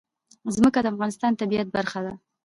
[0.55, 2.13] ځمکه د افغانستان د طبیعت برخه ده.